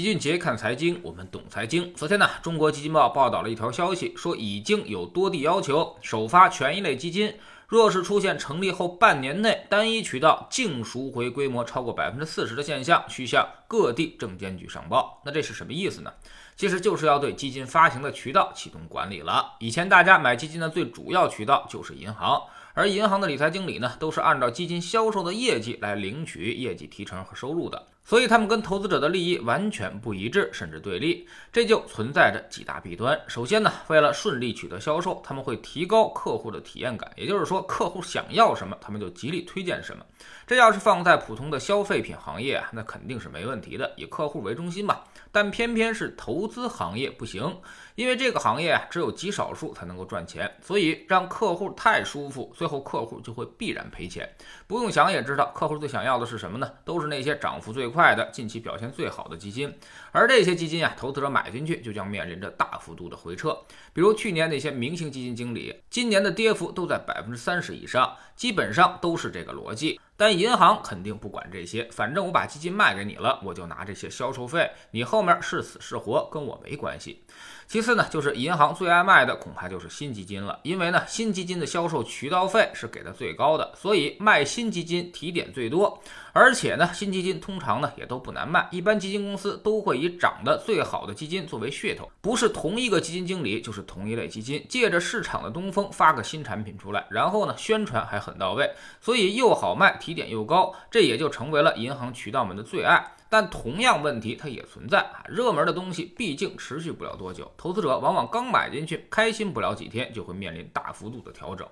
[0.00, 1.92] 齐俊杰看财经，我们懂财经。
[1.92, 7.34] 昨天呢，中国基金报报道了一条消息，说已经有多地要求首发权益类基金，
[7.66, 15.20] 若是出现成立后半年内单一渠道净赎回规模超过百分之四十的现象，需向各地证监局上报。
[15.22, 16.10] 那这是什么意思呢？
[16.56, 19.56] 其实就是要对基金发行的渠道启动管理了。
[19.58, 22.40] 以前大家买基金的最主要渠道就是银行。
[22.72, 33.18] 而银行的理财经理呢，都是按照基金销售的业绩来领取业绩提成和收入的，所以他们跟投资者的利益完全不一致，甚至对立，这就存在着几大弊端。
[33.28, 40.04] 首先呢，为了顺利取得销售，他们会提高客户的体验感，也就是说，客户想要什么，他们就极力推荐什么。
[40.46, 45.00] 这要是放在普通的消费品行业啊，那肯定是没问题的，以客户为中心嘛。
[45.32, 47.56] 但偏偏是投资行业不行，
[47.94, 52.52] 因为这个行业啊，只有极少数才能够赚钱，所以让客户太舒服。
[52.56, 54.28] 最后客户就会必然赔钱，
[54.66, 56.72] 不用想也知道，客户最想要的是什么呢？
[56.84, 59.74] 都是那些涨幅最快的、近期表现最好的基金。
[60.12, 63.58] 而这些基金啊，投资者买进去就将面临着大幅度的回撤。
[63.92, 70.00] 比如去年那些明星基金经理，今年的跌幅都在百分之三十以上，基本上都是这个逻辑。
[70.20, 77.24] 但银行肯定不管这些，反正我把基金卖给你了，我就拿这些销售费，你后面是死是活跟我没关系。
[77.66, 85.98] 其次呢，就是银行最爱卖的恐怕就是新基金了，因为呢，新基金的销售渠道费是给的最高的，所以卖新基金提点最多。
[86.32, 98.68] 而且呢，新基金通常呢也都不难卖，一般基金公司都会以涨得最好的基金作为噱头，不是同一个基金经理，就是同一类基金，借着市场的东风发个新产品出来，然后呢宣传还很到位，
[99.00, 103.14] 所以又好卖，提点又高，这也就成为了银行渠道们的最爱。
[103.32, 111.64] 但同样问题它也存在啊，热门的东西毕竟持续不了多久，投资者往往刚买进去，开心不了几天，就会面临大幅度的调整。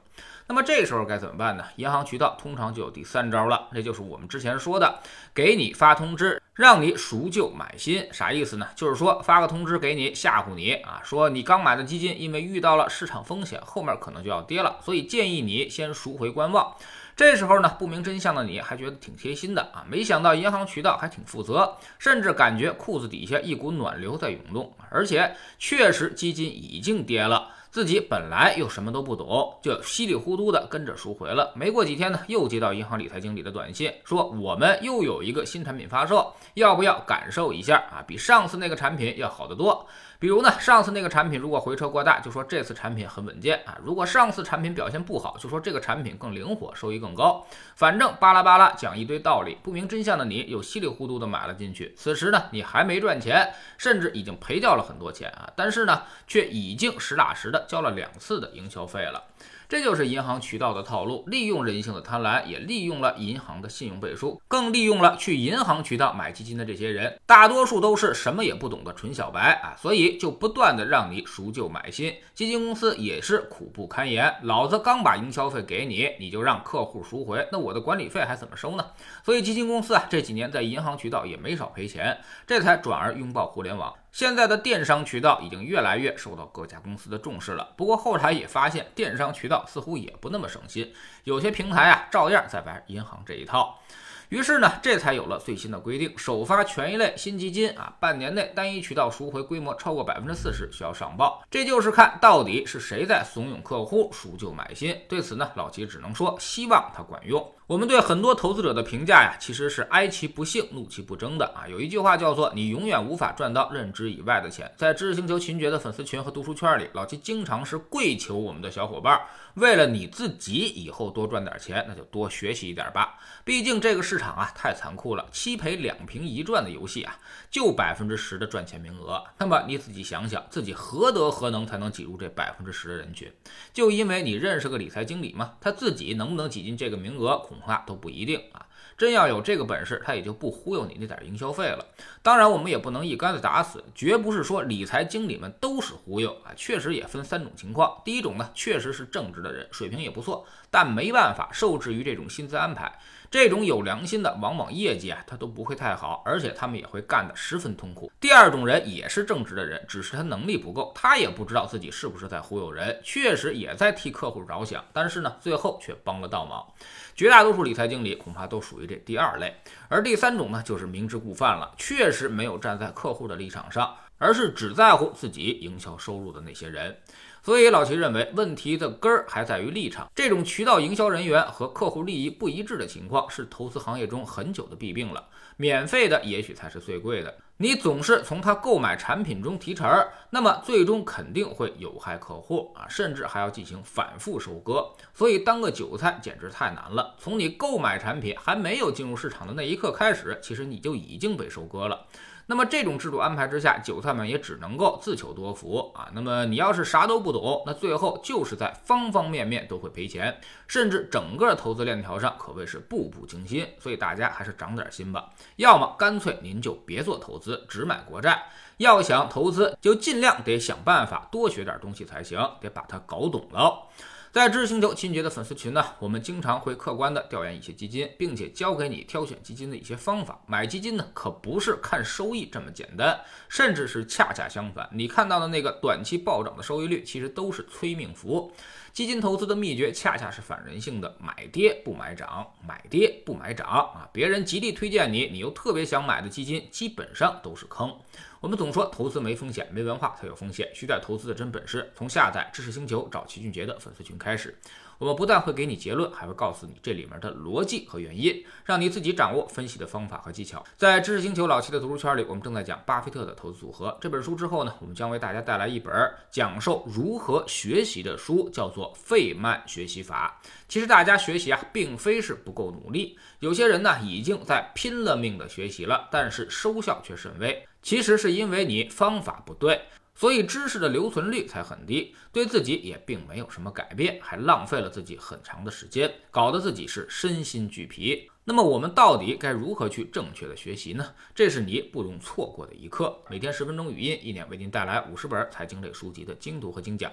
[0.46, 1.64] 那么这时候该怎么办呢？
[1.74, 5.00] 银行渠道通常就有第三招了，这就是我们之前说的，
[5.34, 8.06] 给你发通知，让你赎旧买新。
[8.12, 8.68] 啥意思呢？
[8.76, 16.76] 就是说发个通知给你，吓唬你啊，说你刚买的基金因为遇到了市场风险，后面可能就要跌了，所以建议你先赎回观望。
[17.18, 27.48] 这时候呢，不明真相的你还觉得挺贴心的啊，没想到银行渠道还挺负责，甚至感觉裤子底下一股暖流在涌动，而且确实基金已经跌了。
[27.78, 31.52] 自己本来又什么都不懂，就稀里糊涂的跟着赎回了。
[31.54, 38.02] 没过几天呢，又接到银行理财经理的短信，说我们又有一个新产品发售，要不要感受一下啊？
[38.04, 39.86] 比上次那个产品要好得多。
[40.18, 47.46] 比如呢，上次那个产品如果回撤过大，就说这次产品很稳健啊；如果上次产品表现不好，就说这个产品更灵活，收益更高。
[47.76, 51.94] 反正巴拉巴拉讲一堆道理，不明真相的你又稀里糊涂的买了进去。
[51.96, 59.22] 此时呢，你还没赚钱，甚至已经赔掉了很多钱啊，但是呢，却已经实打实的交了两次的营销费了。
[59.68, 72.10] 这就是银行渠道的套路，利用人性的贪婪，也利用了银行的信用背书，更利用了去银行渠道买基金的这些人，大多数都是什么也不懂的纯小白啊，所以就不断的让你赎旧买新。
[72.34, 78.86] 基金公司也是苦不堪言，老子刚把营销费给你，你就让客户赎回，那我的管理费还怎么收呢？
[79.22, 83.92] 所以基金公司啊，这几年在银行渠道也没少赔钱，这才转而拥抱互联网。
[84.10, 87.74] 现在的电商渠道已经越来越受到各家公司的重视了。
[87.76, 90.92] 不过后台也发现，电商渠道似乎也不那么省心，
[91.24, 93.80] 有些平台啊照样在玩银行这一套。
[94.28, 101.42] 于是呢，这才有了最新的规定：首发权益类新基金啊，半年内单一渠道赎回规模超过百分之四十需要上报。
[101.50, 104.94] 这就是看到底是谁在怂恿客户赎旧买新。
[105.08, 107.50] 对此呢，老齐只能说希望它管用。
[107.66, 111.68] 我们对很多投资者的评价呀，其实是哀其不幸，怒其不争的啊。
[111.68, 114.70] 有一句话叫做“你永远无法赚到认知以外的钱”。
[114.76, 119.20] 在知识星球群爵的粉丝群和读书圈里，老齐经常是跪求我们的小伙伴，
[119.54, 123.18] 为了你自己以后多赚点钱，那就多学习一点吧。
[123.44, 127.16] 毕竟这个场啊太残酷了，七赔两平一赚的游戏啊，
[127.50, 129.24] 就百分之十的赚钱名额。
[129.38, 133.32] 那么你自己想想，自己何德何能才能挤入这百分之十的人群？
[133.72, 135.54] 就因为你认识个理财经理吗？
[135.60, 137.38] 他自己能不能挤进这个名额？
[137.38, 138.66] 恐怕都不一定啊！
[138.96, 141.86] 真要有这个本事，他也就不忽悠你那点营销费了。
[142.20, 146.50] 当然，我们也不能一竿子打死，绝不是说理财经理们都是忽悠啊。
[146.56, 148.02] 确实也分三种情况。
[148.04, 152.98] 第一种呢，确实是正直的人，水平也不错，但没办法受制于这种薪资安排。
[153.30, 158.10] 这种有良心的，往往业绩啊，他都不会太好，而且他们也会干得十分痛苦。
[158.18, 166.66] 第二种人也是正直的人，只是他能力不够，他也不知道自己是不是在忽悠人，确实也在替客户着想，但是呢，最后却帮了倒忙。
[167.14, 169.54] 绝大多数理财经理恐怕都属于这第二类，
[169.88, 176.96] 而第三种呢，就是明知故犯了，确实没有站在客户的立场上，而是只在乎自己营销收入的那些人。
[177.42, 180.10] 所以老齐认为，问题的根儿还在于立场。
[180.14, 185.26] 这种渠道营销人员和客户利益不一致的情况，是投资行业中很久的弊病了。
[185.56, 194.88] 免费的也许才是最贵的，你总是从他购买产品中提成儿，那么最终肯定会有害客户啊，甚至还要进行反复收割。
[195.12, 197.14] 所以当个韭菜简直太难了。
[197.18, 202.06] 从你购买产品还没有进入市场的那一刻开始，其实你就已经被收割了。
[202.50, 206.08] 那么这种制度安排之下，韭菜们也只能够自求多福啊。
[206.14, 213.68] 那么你要是啥都不懂，那最后就是在方方面面都会赔钱，甚至整个投资链条上可谓是步步惊心。
[213.78, 218.46] 所以大家还是长点心吧，要么干脆您就别做投资，只买国债。
[218.78, 223.88] 要想投资，就尽量得想办法多学点东西才行，得把它搞懂了。
[224.30, 230.38] 在知识星球秦杰的粉丝群呢，我们经常会客观的调研一些基金，并且教给你挑选基金的一些方法。
[230.46, 234.86] 买基金呢，可不是看收益这么简单，甚至是恰恰相反。
[234.92, 238.52] 你看到的那个短期暴涨的收益率，其实都是催命符。
[238.92, 244.08] 基金投资的秘诀恰恰是反人性的，买跌不买涨，买跌不买涨啊！
[244.12, 247.96] 别人极力推荐你，你又特别想买的基金，基本上都是坑。
[248.40, 250.68] 我们总说投资没风险，没文化才有风险。
[250.74, 254.58] 需在投资的真本事，从下载知识星球找齐俊杰的粉丝群开始。
[254.98, 260.64] 我们不但会给你结论，还会告诉你这里面的逻辑和原因，让你自己掌握分析的方法和技巧。
[260.76, 264.34] 在知识星球老七的读书圈里，我们正在讲巴菲特的投资组合这本书。
[264.34, 265.94] 之后呢，我们将为大家带来一本
[266.32, 270.36] 讲授如何学习的书，叫做《费曼学习法》。
[270.66, 277.64] 其实大家学习啊，并非是不够努力，有些人呢已经在拼了命的学习了，但是收效却甚微。
[277.80, 279.80] 其实是因为你方法不对，
[280.18, 288.28] 所以知识的留存率才很低，对自己也并没有什么改变，还浪费了自己很长的时间，搞得自己是身心俱疲。
[288.42, 291.14] 那么我们到底该如何去正确的学习呢？
[291.36, 293.16] 这是你不容错过的一课。
[293.30, 297.12] 每天十分钟语音，一年为您带来五十本财经类书籍的精读和精讲。